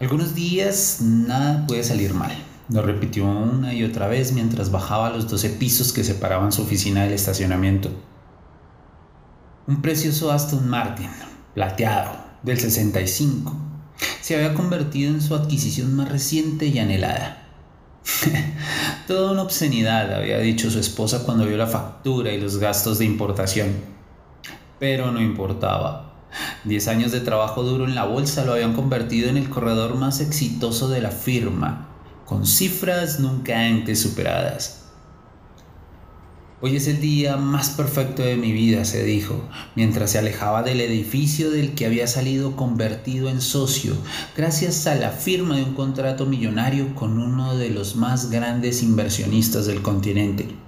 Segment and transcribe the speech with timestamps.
[0.00, 2.30] Algunos días nada puede salir mal.
[2.68, 7.02] Lo repitió una y otra vez mientras bajaba los 12 pisos que separaban su oficina
[7.02, 7.90] del estacionamiento.
[9.66, 11.10] Un precioso Aston Martin,
[11.54, 12.12] plateado,
[12.44, 13.56] del 65,
[14.20, 17.48] se había convertido en su adquisición más reciente y anhelada.
[19.08, 23.04] Toda una obscenidad, había dicho su esposa cuando vio la factura y los gastos de
[23.04, 23.74] importación.
[24.78, 26.07] Pero no importaba.
[26.64, 30.20] Diez años de trabajo duro en la bolsa lo habían convertido en el corredor más
[30.20, 31.88] exitoso de la firma,
[32.26, 34.84] con cifras nunca antes superadas.
[36.60, 40.80] Hoy es el día más perfecto de mi vida, se dijo, mientras se alejaba del
[40.80, 43.94] edificio del que había salido convertido en socio,
[44.36, 49.66] gracias a la firma de un contrato millonario con uno de los más grandes inversionistas
[49.66, 50.67] del continente.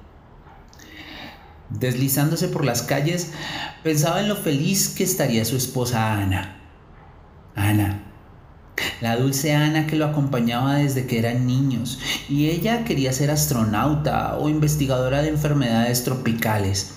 [1.71, 3.31] Deslizándose por las calles,
[3.85, 6.57] pensaba en lo feliz que estaría su esposa Ana.
[7.55, 8.03] Ana,
[9.01, 14.37] la dulce Ana que lo acompañaba desde que eran niños, y ella quería ser astronauta
[14.39, 16.95] o investigadora de enfermedades tropicales.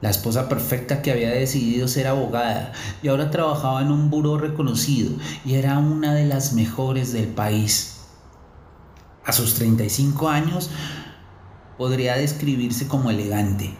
[0.00, 5.12] La esposa perfecta que había decidido ser abogada y ahora trabajaba en un buró reconocido
[5.44, 7.96] y era una de las mejores del país.
[9.24, 10.70] A sus 35 años
[11.78, 13.74] podría describirse como elegante.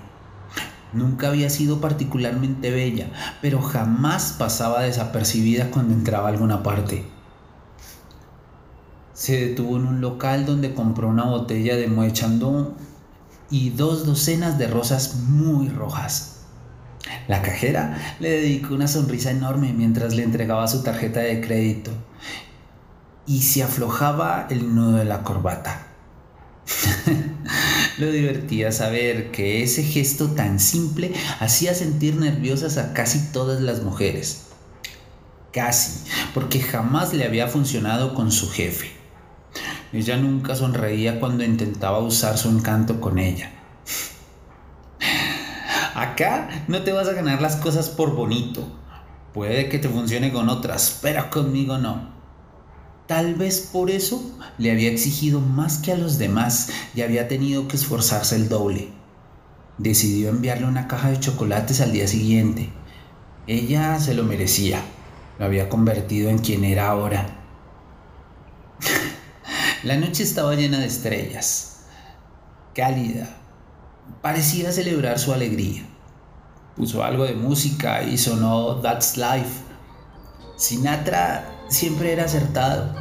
[0.92, 3.10] Nunca había sido particularmente bella,
[3.42, 7.04] pero jamás pasaba desapercibida cuando entraba a alguna parte.
[9.12, 12.74] Se detuvo en un local donde compró una botella de Moet Chandon
[13.50, 16.36] y dos docenas de rosas muy rojas.
[17.28, 21.90] La cajera le dedicó una sonrisa enorme mientras le entregaba su tarjeta de crédito
[23.26, 25.85] y se aflojaba el nudo de la corbata.
[27.98, 33.82] Lo divertía saber que ese gesto tan simple hacía sentir nerviosas a casi todas las
[33.82, 34.48] mujeres.
[35.50, 38.90] Casi, porque jamás le había funcionado con su jefe.
[39.94, 43.50] Ella nunca sonreía cuando intentaba usar su encanto con ella.
[45.94, 48.68] Acá no te vas a ganar las cosas por bonito.
[49.32, 52.15] Puede que te funcione con otras, pero conmigo no.
[53.06, 54.20] Tal vez por eso
[54.58, 58.88] le había exigido más que a los demás y había tenido que esforzarse el doble.
[59.78, 62.70] Decidió enviarle una caja de chocolates al día siguiente.
[63.46, 64.80] Ella se lo merecía.
[65.38, 67.26] Lo había convertido en quien era ahora.
[69.84, 71.82] La noche estaba llena de estrellas,
[72.74, 73.28] cálida.
[74.20, 75.84] Parecía celebrar su alegría.
[76.74, 79.64] Puso algo de música y sonó That's Life.
[80.56, 82.94] Sinatra siempre era acertado.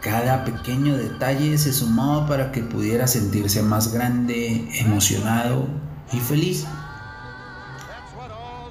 [0.00, 5.66] Cada pequeño detalle se sumaba para que pudiera sentirse más grande, emocionado
[6.12, 6.66] y feliz.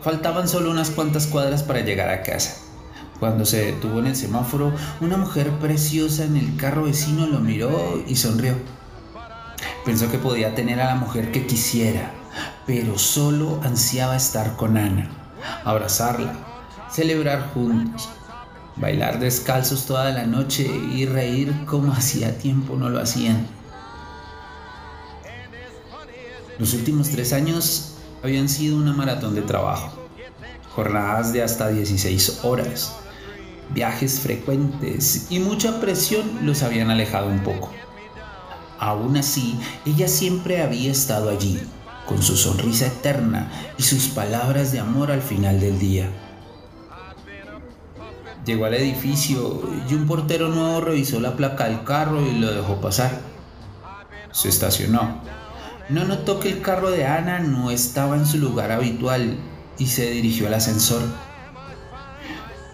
[0.01, 2.57] Faltaban solo unas cuantas cuadras para llegar a casa.
[3.19, 8.03] Cuando se detuvo en el semáforo, una mujer preciosa en el carro vecino lo miró
[8.05, 8.55] y sonrió.
[9.85, 12.11] Pensó que podía tener a la mujer que quisiera,
[12.67, 15.09] pero solo ansiaba estar con Ana,
[15.63, 16.34] abrazarla,
[16.91, 18.09] celebrar juntos,
[18.75, 23.47] bailar descalzos toda la noche y reír como hacía tiempo no lo hacían.
[26.59, 29.91] Los últimos tres años habían sido una maratón de trabajo,
[30.75, 32.95] jornadas de hasta 16 horas,
[33.73, 37.72] viajes frecuentes y mucha presión los habían alejado un poco.
[38.79, 41.59] Aún así, ella siempre había estado allí,
[42.05, 46.09] con su sonrisa eterna y sus palabras de amor al final del día.
[48.45, 52.81] Llegó al edificio y un portero nuevo revisó la placa del carro y lo dejó
[52.81, 53.21] pasar.
[54.31, 55.21] Se estacionó.
[55.87, 59.37] No notó que el carro de Ana no estaba en su lugar habitual
[59.77, 61.01] y se dirigió al ascensor.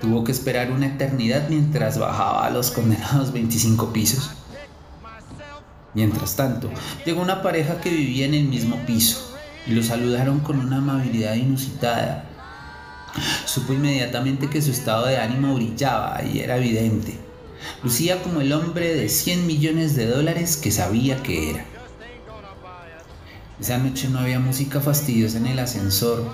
[0.02, 4.31] Tuvo que esperar una eternidad mientras bajaba a los condenados 25 pisos.
[5.94, 6.69] Mientras tanto,
[7.06, 9.36] llegó una pareja que vivía en el mismo piso
[9.68, 12.29] y lo saludaron con una amabilidad inusitada
[13.46, 17.18] Supo inmediatamente que su estado de ánimo brillaba y era evidente.
[17.84, 21.66] Lucía como el hombre de 100 millones de dólares que sabía que era.
[23.60, 26.34] Esa noche no había música fastidiosa en el ascensor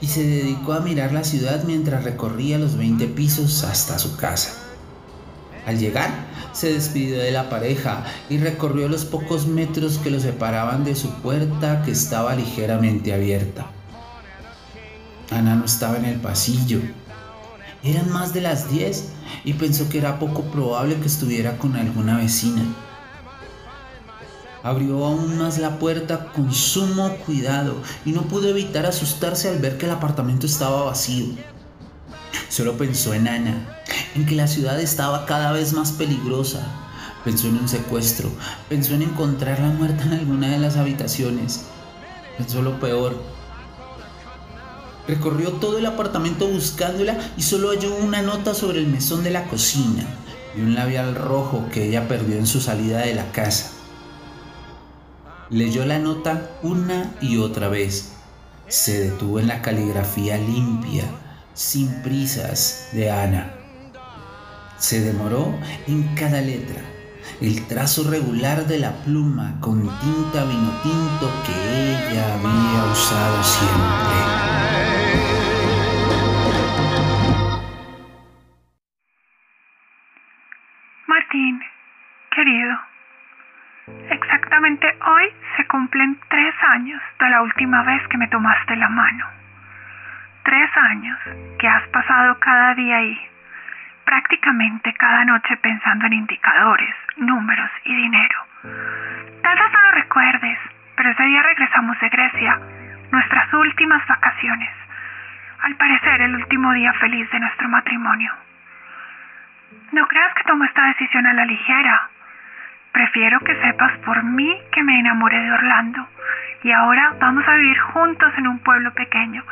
[0.00, 4.54] y se dedicó a mirar la ciudad mientras recorría los 20 pisos hasta su casa.
[5.66, 6.10] Al llegar,
[6.52, 11.10] se despidió de la pareja y recorrió los pocos metros que lo separaban de su
[11.22, 13.70] puerta que estaba ligeramente abierta.
[15.30, 16.80] Ana no estaba en el pasillo.
[17.82, 19.04] Eran más de las 10
[19.44, 22.62] y pensó que era poco probable que estuviera con alguna vecina.
[24.62, 27.76] Abrió aún más la puerta con sumo cuidado
[28.06, 31.26] y no pudo evitar asustarse al ver que el apartamento estaba vacío.
[32.48, 33.82] Solo pensó en Ana,
[34.14, 36.66] en que la ciudad estaba cada vez más peligrosa.
[37.24, 38.30] Pensó en un secuestro,
[38.68, 41.62] pensó en encontrarla muerta en alguna de las habitaciones.
[42.38, 43.22] Pensó lo peor.
[45.06, 49.44] Recorrió todo el apartamento buscándola y solo halló una nota sobre el mesón de la
[49.44, 50.04] cocina
[50.56, 53.72] y un labial rojo que ella perdió en su salida de la casa.
[55.50, 58.12] Leyó la nota una y otra vez.
[58.68, 61.04] Se detuvo en la caligrafía limpia,
[61.52, 63.54] sin prisas, de Ana.
[64.78, 65.54] Se demoró
[65.86, 66.82] en cada letra,
[67.40, 74.93] el trazo regular de la pluma con tinta vino tinto que ella había usado siempre.
[82.30, 82.78] Querido,
[84.08, 89.26] exactamente hoy se cumplen tres años de la última vez que me tomaste la mano.
[90.44, 91.18] Tres años
[91.58, 93.18] que has pasado cada día ahí,
[94.04, 98.38] prácticamente cada noche pensando en indicadores, números y dinero.
[99.42, 100.58] Tal vez no lo recuerdes,
[100.94, 102.60] pero ese día regresamos de Grecia,
[103.10, 104.70] nuestras últimas vacaciones.
[105.62, 108.32] Al parecer el último día feliz de nuestro matrimonio.
[109.92, 112.08] No creas que tomo esta decisión a la ligera.
[112.92, 116.08] Prefiero que sepas por mí que me enamoré de Orlando
[116.62, 119.44] y ahora vamos a vivir juntos en un pueblo pequeño,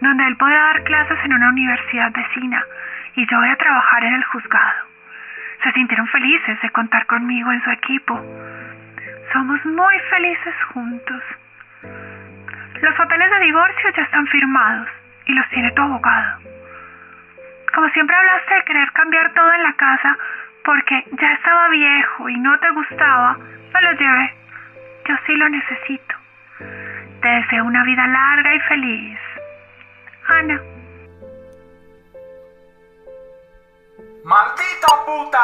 [0.00, 2.62] donde él podrá dar clases en una universidad vecina
[3.16, 4.86] y yo voy a trabajar en el juzgado.
[5.62, 8.20] Se sintieron felices de contar conmigo en su equipo.
[9.32, 11.22] Somos muy felices juntos.
[12.80, 14.88] Los papeles de divorcio ya están firmados
[15.26, 16.40] y los tiene tu abogado.
[17.74, 20.18] Como siempre hablaste de querer cambiar todo en la casa
[20.64, 24.34] porque ya estaba viejo y no te gustaba, me lo llevé.
[25.08, 26.14] Yo sí lo necesito.
[27.22, 29.18] Te deseo una vida larga y feliz.
[30.26, 30.60] Ana.
[34.24, 35.40] ¡Maldita puta!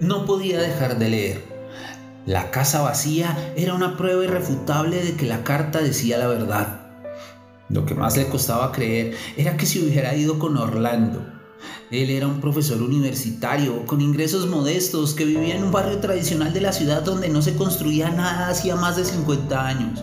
[0.00, 1.38] No podía dejar de leer.
[2.26, 6.79] La casa vacía era una prueba irrefutable de que la carta decía la verdad.
[7.70, 11.24] Lo que más le costaba creer era que se hubiera ido con Orlando.
[11.92, 16.62] Él era un profesor universitario con ingresos modestos que vivía en un barrio tradicional de
[16.62, 20.02] la ciudad donde no se construía nada hacía más de 50 años.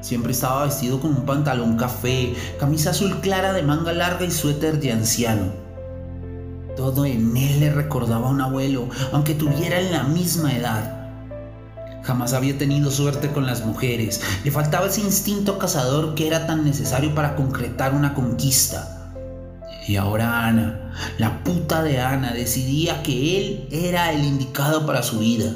[0.00, 4.80] Siempre estaba vestido con un pantalón café, camisa azul clara de manga larga y suéter
[4.80, 5.52] de anciano.
[6.76, 10.93] Todo en él le recordaba a un abuelo, aunque tuviera la misma edad.
[12.04, 14.20] Jamás había tenido suerte con las mujeres.
[14.44, 19.12] Le faltaba ese instinto cazador que era tan necesario para concretar una conquista.
[19.88, 25.20] Y ahora Ana, la puta de Ana, decidía que él era el indicado para su
[25.20, 25.50] vida.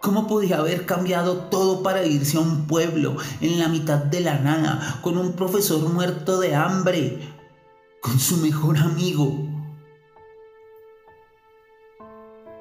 [0.00, 4.38] ¿Cómo podía haber cambiado todo para irse a un pueblo en la mitad de la
[4.38, 7.18] nada, con un profesor muerto de hambre,
[8.00, 9.34] con su mejor amigo?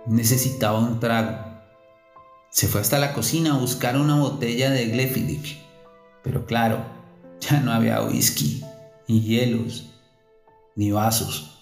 [0.07, 1.52] Necesitaba un trago
[2.53, 5.59] se fue hasta la cocina a buscar una botella de Glenfiddich.
[6.23, 6.85] Pero claro,
[7.41, 8.63] ya no había whisky,
[9.07, 9.87] ni hielos,
[10.75, 11.57] ni vasos.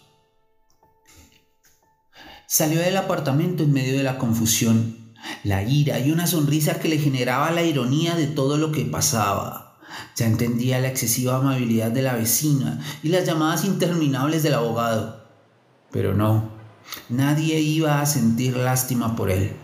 [2.46, 5.14] Salió del apartamento en medio de la confusión,
[5.46, 9.80] la ira y una sonrisa que le generaba la ironía de todo lo que pasaba.
[10.18, 15.26] Ya entendía la excesiva amabilidad de la vecina y las llamadas interminables del abogado.
[15.90, 16.50] Pero no,
[17.08, 19.56] nadie iba a sentir lástima por él.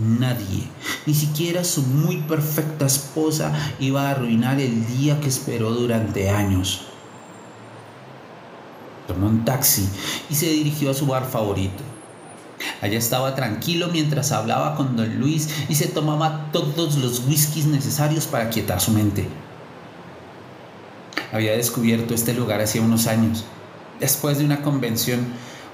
[0.00, 0.68] Nadie,
[1.06, 6.82] ni siquiera su muy perfecta esposa, iba a arruinar el día que esperó durante años.
[9.08, 9.88] Tomó un taxi
[10.30, 11.82] y se dirigió a su bar favorito.
[12.80, 18.26] Allá estaba tranquilo mientras hablaba con don Luis y se tomaba todos los whiskies necesarios
[18.26, 19.26] para quietar su mente.
[21.32, 23.44] Había descubierto este lugar hacía unos años,
[23.98, 25.26] después de una convención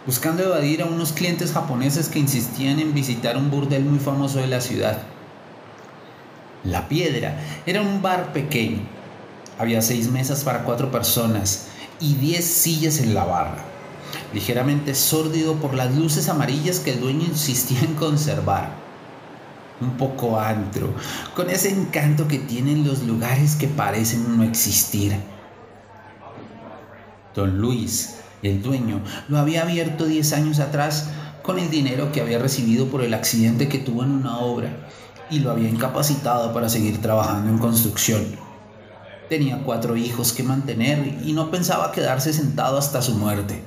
[0.07, 4.47] buscando evadir a unos clientes japoneses que insistían en visitar un burdel muy famoso de
[4.47, 4.99] la ciudad.
[6.65, 8.81] La Piedra era un bar pequeño.
[9.59, 11.69] Había seis mesas para cuatro personas
[12.01, 13.63] y diez sillas en la barra,
[14.33, 18.71] ligeramente sórdido por las luces amarillas que el dueño insistía en conservar.
[19.81, 20.95] Un poco antro,
[21.35, 25.17] con ese encanto que tienen los lugares que parecen no existir.
[27.35, 31.11] Don Luis el dueño lo había abierto 10 años atrás
[31.43, 34.89] con el dinero que había recibido por el accidente que tuvo en una obra
[35.31, 38.25] y lo había incapacitado para seguir trabajando en construcción.
[39.29, 43.63] Tenía cuatro hijos que mantener y no pensaba quedarse sentado hasta su muerte.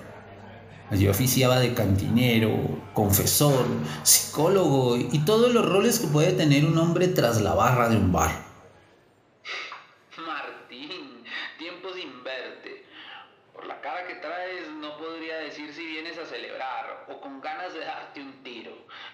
[0.89, 3.65] Allí oficiaba de cantinero, confesor,
[4.03, 8.11] psicólogo y todos los roles que puede tener un hombre tras la barra de un
[8.11, 8.31] bar.
[10.25, 11.23] Martín,
[11.59, 12.85] tiempo sin verte.
[13.53, 15.37] Por la cara que traes no podría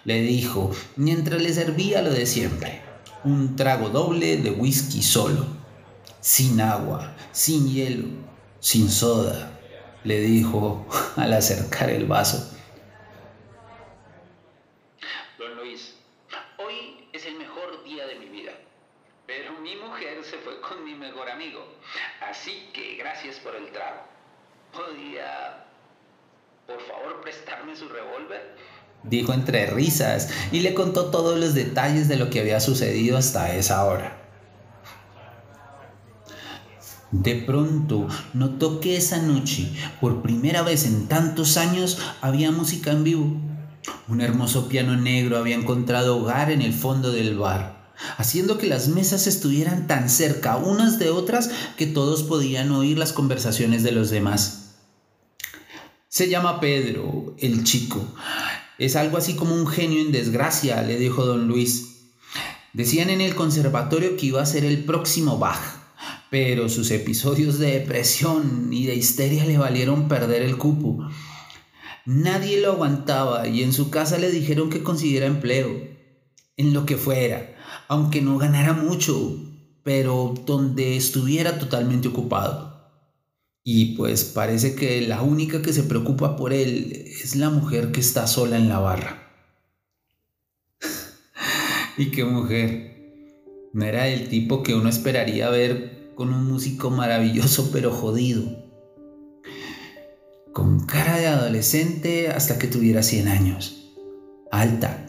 [0.05, 2.81] le dijo, mientras le servía lo de siempre,
[3.23, 5.45] un trago doble de whisky solo,
[6.19, 8.07] sin agua, sin hielo,
[8.59, 9.59] sin soda,
[10.03, 12.53] le dijo al acercar el vaso.
[15.37, 15.95] Don Luis,
[16.57, 18.51] hoy es el mejor día de mi vida,
[19.25, 21.65] pero mi mujer se fue con mi mejor amigo,
[22.21, 24.01] así que gracias por el trago.
[24.73, 25.65] ¿Podría,
[26.67, 28.55] por favor, prestarme su revólver?
[29.03, 33.55] Dijo entre risas y le contó todos los detalles de lo que había sucedido hasta
[33.55, 34.23] esa hora.
[37.13, 43.03] De pronto notó que esa noche, por primera vez en tantos años, había música en
[43.03, 43.37] vivo.
[44.07, 48.87] Un hermoso piano negro había encontrado hogar en el fondo del bar, haciendo que las
[48.87, 54.09] mesas estuvieran tan cerca unas de otras que todos podían oír las conversaciones de los
[54.09, 54.77] demás.
[56.07, 58.07] Se llama Pedro, el chico.
[58.83, 62.11] Es algo así como un genio en desgracia, le dijo don Luis.
[62.73, 65.83] Decían en el conservatorio que iba a ser el próximo Bach
[66.33, 71.07] pero sus episodios de depresión y de histeria le valieron perder el cupo.
[72.07, 75.69] Nadie lo aguantaba y en su casa le dijeron que consiguiera empleo,
[76.57, 77.55] en lo que fuera,
[77.87, 79.37] aunque no ganara mucho,
[79.83, 82.72] pero donde estuviera totalmente ocupado.
[83.63, 88.01] Y pues parece que la única que se preocupa por él es la mujer que
[88.01, 89.31] está sola en la barra.
[91.97, 92.93] y qué mujer.
[93.71, 98.43] No era el tipo que uno esperaría ver con un músico maravilloso pero jodido.
[100.51, 103.91] Con cara de adolescente hasta que tuviera 100 años.
[104.51, 105.05] Alta,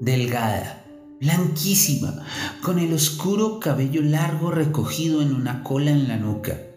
[0.00, 0.84] delgada,
[1.20, 2.26] blanquísima,
[2.62, 6.71] con el oscuro cabello largo recogido en una cola en la nuca.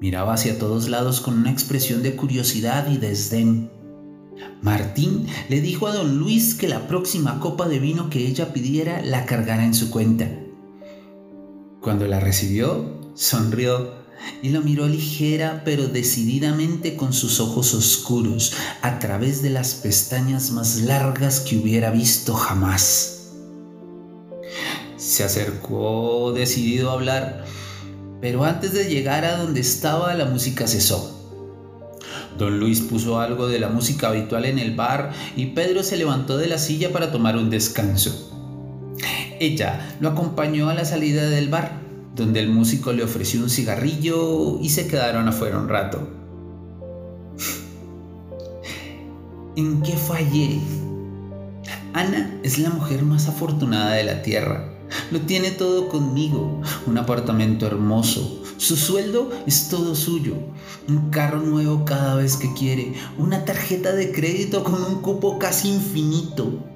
[0.00, 3.70] Miraba hacia todos lados con una expresión de curiosidad y desdén.
[4.62, 9.02] Martín le dijo a don Luis que la próxima copa de vino que ella pidiera
[9.02, 10.28] la cargara en su cuenta
[11.80, 13.94] cuando la recibió, sonrió
[14.42, 18.52] y lo miró ligera pero decididamente con sus ojos oscuros
[18.82, 23.30] a través de las pestañas más largas que hubiera visto jamás.
[24.96, 27.46] Se acercó decidido a hablar,
[28.20, 31.14] pero antes de llegar a donde estaba la música cesó.
[32.36, 36.38] Don Luis puso algo de la música habitual en el bar y Pedro se levantó
[36.38, 38.24] de la silla para tomar un descanso.
[39.40, 41.80] Ella lo acompañó a la salida del bar,
[42.14, 46.08] donde el músico le ofreció un cigarrillo y se quedaron afuera un rato.
[49.56, 50.60] ¿En qué fallé?
[51.92, 54.77] Ana es la mujer más afortunada de la tierra.
[55.10, 56.60] Lo tiene todo conmigo.
[56.86, 58.42] Un apartamento hermoso.
[58.56, 60.34] Su sueldo es todo suyo.
[60.88, 62.94] Un carro nuevo cada vez que quiere.
[63.18, 66.68] Una tarjeta de crédito con un cupo casi infinito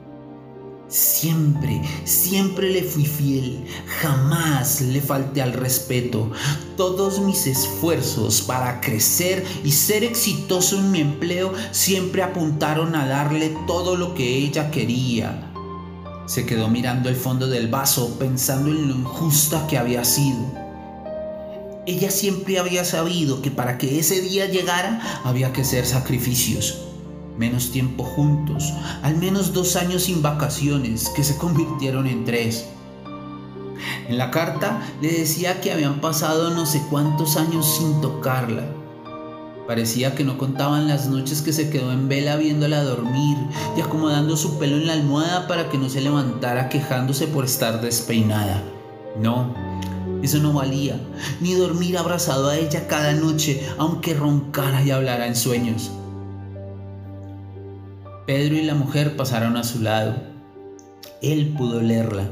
[0.92, 3.64] Siempre, siempre le fui fiel,
[4.02, 6.31] jamás le falté al respeto.
[6.76, 13.57] Todos mis esfuerzos para crecer y ser exitoso en mi empleo siempre apuntaron a darle
[13.66, 15.51] todo lo que ella quería.
[16.32, 20.38] Se quedó mirando el fondo del vaso pensando en lo injusta que había sido.
[21.84, 26.84] Ella siempre había sabido que para que ese día llegara había que hacer sacrificios
[27.36, 28.72] menos tiempo juntos,
[29.02, 32.64] al menos dos años sin vacaciones que se convirtieron en tres.
[34.08, 38.81] En la carta le decía que habían pasado no sé cuántos años sin tocarla.
[39.72, 43.38] Parecía que no contaban las noches que se quedó en vela viéndola dormir
[43.74, 47.80] y acomodando su pelo en la almohada para que no se levantara quejándose por estar
[47.80, 48.62] despeinada.
[49.18, 49.54] No,
[50.22, 51.00] eso no valía,
[51.40, 55.90] ni dormir abrazado a ella cada noche, aunque roncara y hablara en sueños.
[58.26, 60.16] Pedro y la mujer pasaron a su lado.
[61.22, 62.24] Él pudo leerla.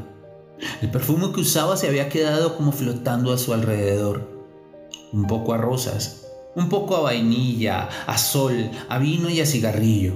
[0.83, 4.29] El perfume que usaba se había quedado como flotando a su alrededor.
[5.15, 6.20] Un poco a rosas,
[6.55, 10.15] un poco a vainilla, a sol, a vino y a cigarrillo.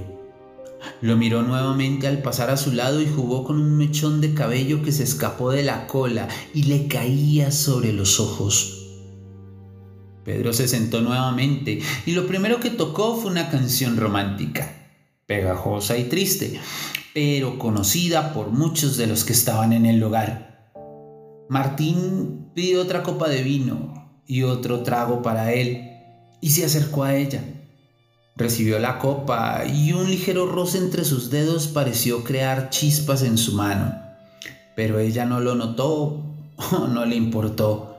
[1.01, 4.83] Lo miró nuevamente al pasar a su lado y jugó con un mechón de cabello
[4.83, 8.81] que se escapó de la cola y le caía sobre los ojos.
[10.23, 14.81] Pedro se sentó nuevamente y lo primero que tocó fue una canción romántica
[15.25, 16.59] pegajosa y triste,
[17.13, 20.71] pero conocida por muchos de los que estaban en el lugar.
[21.49, 25.94] Martín pidió otra copa de vino y otro trago para él
[26.45, 27.43] y se acercó a ella.
[28.35, 33.53] Recibió la copa y un ligero roce entre sus dedos pareció crear chispas en su
[33.53, 33.99] mano,
[34.75, 36.23] pero ella no lo notó
[36.71, 37.97] o no le importó.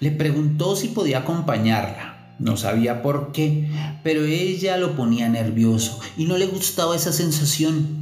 [0.00, 3.68] Le preguntó si podía acompañarla no sabía por qué,
[4.02, 8.00] pero ella lo ponía nervioso y no le gustaba esa sensación.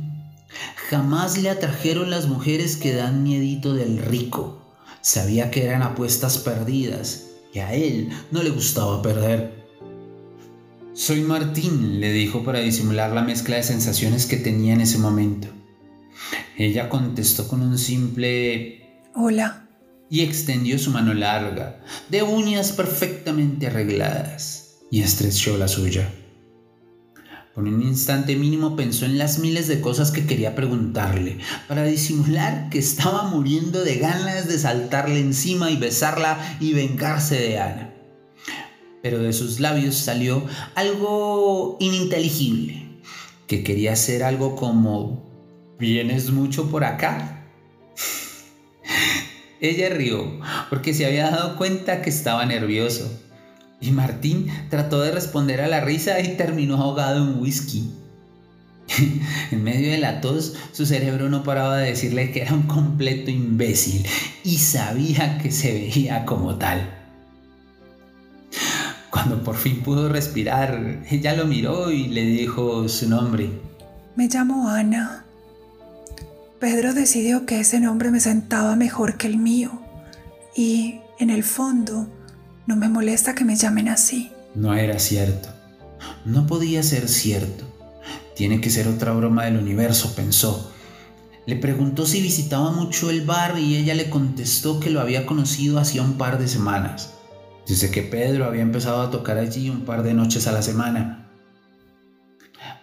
[0.88, 4.62] jamás le atrajeron las mujeres que dan miedito del rico.
[5.00, 9.61] Sabía que eran apuestas perdidas y a él no le gustaba perder.
[10.92, 15.49] Soy Martín, le dijo para disimular la mezcla de sensaciones que tenía en ese momento.
[16.57, 19.69] Ella contestó con un simple Hola
[20.11, 26.12] y extendió su mano larga, de uñas perfectamente arregladas, y estrechó la suya.
[27.54, 32.71] Por un instante mínimo pensó en las miles de cosas que quería preguntarle, para disimular
[32.71, 37.95] que estaba muriendo de ganas de saltarle encima y besarla y vengarse de Ana.
[39.02, 43.00] Pero de sus labios salió algo ininteligible,
[43.49, 45.28] que quería hacer algo como,
[45.76, 47.49] ¿vienes mucho por acá?
[49.61, 50.38] Ella rió,
[50.69, 53.11] porque se había dado cuenta que estaba nervioso
[53.80, 57.90] y Martín trató de responder a la risa y terminó ahogado en whisky.
[59.50, 63.30] en medio de la tos, su cerebro no paraba de decirle que era un completo
[63.30, 64.06] imbécil
[64.44, 66.96] y sabía que se veía como tal.
[69.10, 73.50] Cuando por fin pudo respirar, ella lo miró y le dijo su nombre.
[74.16, 75.25] Me llamo Ana.
[76.58, 79.80] Pedro decidió que ese nombre me sentaba mejor que el mío
[80.54, 82.08] y, en el fondo,
[82.71, 84.31] no me molesta que me llamen así.
[84.55, 85.49] No era cierto.
[86.25, 87.65] No podía ser cierto.
[88.37, 90.73] Tiene que ser otra broma del universo, pensó.
[91.47, 95.81] Le preguntó si visitaba mucho el bar y ella le contestó que lo había conocido
[95.81, 97.15] hacía un par de semanas.
[97.67, 101.29] Dice que Pedro había empezado a tocar allí un par de noches a la semana.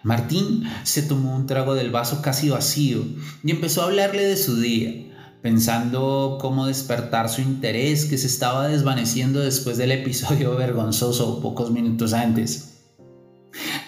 [0.02, 3.06] Martín se tomó un trago del vaso casi vacío
[3.42, 5.17] y empezó a hablarle de su día
[5.48, 12.12] pensando cómo despertar su interés que se estaba desvaneciendo después del episodio vergonzoso pocos minutos
[12.12, 12.82] antes.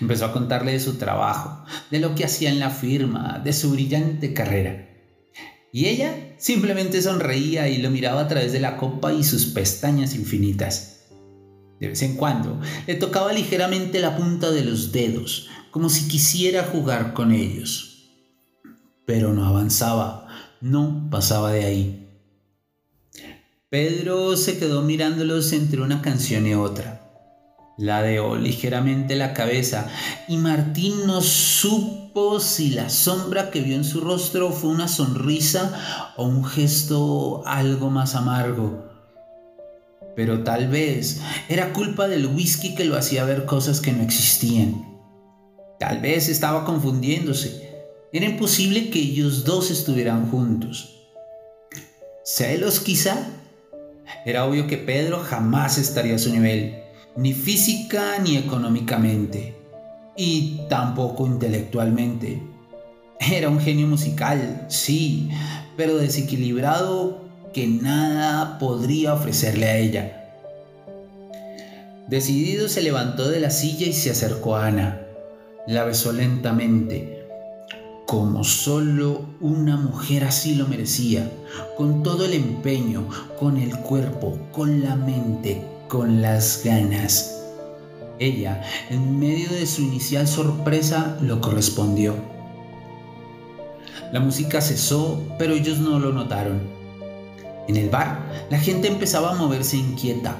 [0.01, 3.73] Empezó a contarle de su trabajo, de lo que hacía en la firma, de su
[3.73, 4.89] brillante carrera.
[5.71, 10.15] Y ella simplemente sonreía y lo miraba a través de la copa y sus pestañas
[10.15, 11.09] infinitas.
[11.79, 16.65] De vez en cuando le tocaba ligeramente la punta de los dedos, como si quisiera
[16.65, 18.09] jugar con ellos.
[19.05, 20.30] Pero no avanzaba,
[20.61, 22.07] no pasaba de ahí.
[23.71, 27.01] Pedro se quedó mirándolos entre una canción y otra.
[27.79, 29.89] Ladeó ligeramente la cabeza
[30.29, 36.13] y Martín no supo si la sombra que vio en su rostro fue una sonrisa
[36.17, 38.85] o un gesto algo más amargo.
[40.17, 44.85] Pero tal vez era culpa del whisky que lo hacía ver cosas que no existían.
[45.79, 47.70] Tal vez estaba confundiéndose
[48.13, 50.97] era imposible que ellos dos estuvieran juntos.
[52.25, 53.29] ¿Celos quizá?
[54.27, 56.83] Era obvio que Pedro jamás estaría a su nivel,
[57.17, 59.55] ni física ni económicamente,
[60.17, 62.43] y tampoco intelectualmente.
[63.21, 65.31] Era un genio musical, sí,
[65.77, 70.35] pero desequilibrado que nada podría ofrecerle a ella.
[72.09, 75.01] Decidido se levantó de la silla y se acercó a Ana.
[75.69, 77.20] La besó lentamente
[78.11, 81.31] como solo una mujer así lo merecía,
[81.77, 83.07] con todo el empeño,
[83.39, 87.41] con el cuerpo, con la mente, con las ganas.
[88.19, 92.17] Ella, en medio de su inicial sorpresa, lo correspondió.
[94.11, 96.63] La música cesó, pero ellos no lo notaron.
[97.69, 98.19] En el bar,
[98.51, 100.35] la gente empezaba a moverse inquieta.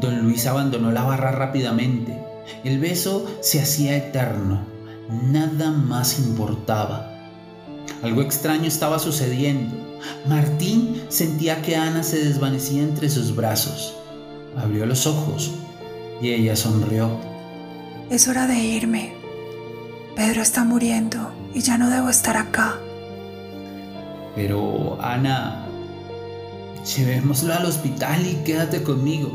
[0.00, 2.16] Don Luis abandonó la barra rápidamente.
[2.62, 4.77] El beso se hacía eterno
[5.08, 7.10] Nada más importaba.
[8.02, 9.74] Algo extraño estaba sucediendo.
[10.26, 13.94] Martín sentía que Ana se desvanecía entre sus brazos.
[14.56, 15.52] Abrió los ojos
[16.20, 17.10] y ella sonrió.
[18.10, 19.14] Es hora de irme.
[20.14, 22.78] Pedro está muriendo y ya no debo estar acá.
[24.34, 25.66] Pero, Ana,
[26.96, 29.30] llevémoslo al hospital y quédate conmigo.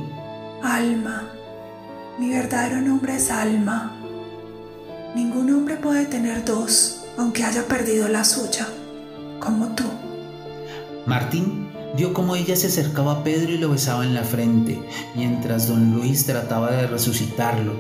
[0.61, 1.29] Alma.
[2.19, 4.02] Mi verdadero nombre es Alma.
[5.15, 8.67] Ningún hombre puede tener dos, aunque haya perdido la suya,
[9.39, 9.83] como tú.
[11.05, 14.81] Martín vio cómo ella se acercaba a Pedro y lo besaba en la frente,
[15.15, 17.73] mientras don Luis trataba de resucitarlo.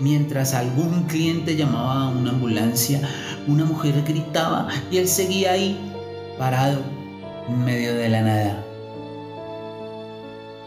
[0.00, 3.00] Mientras algún cliente llamaba a una ambulancia,
[3.46, 5.78] una mujer gritaba y él seguía ahí,
[6.38, 6.80] parado,
[7.48, 8.64] en medio de la nada.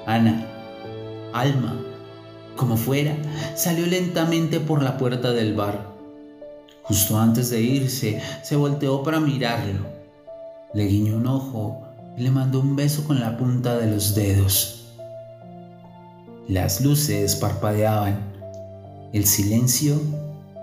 [0.06, 0.46] Ana,
[1.34, 1.76] Alma,
[2.56, 3.14] como fuera,
[3.56, 5.93] salió lentamente por la puerta del bar.
[6.84, 9.88] Justo antes de irse, se volteó para mirarlo.
[10.74, 11.82] Le guiñó un ojo
[12.18, 14.94] y le mandó un beso con la punta de los dedos.
[16.48, 18.20] Las luces parpadeaban.
[19.14, 20.02] El silencio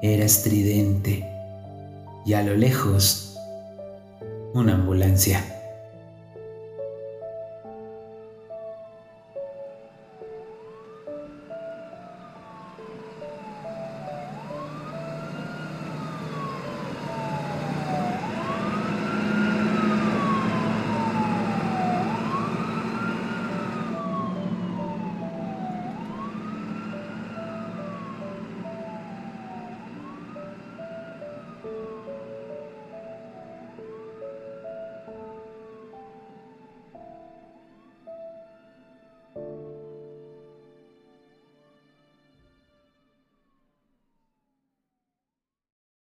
[0.02, 1.26] era estridente.
[2.26, 3.36] Y a lo lejos,
[4.52, 5.59] una ambulancia.